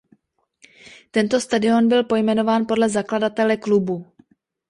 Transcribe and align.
Tento 1.11 1.39
stadion 1.41 1.87
byl 1.87 2.03
pojmenován 2.03 2.65
podle 2.67 2.89
zakladatele 2.89 3.57
klubu. 3.57 4.05